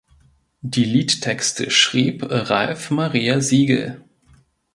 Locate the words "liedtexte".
0.83-1.69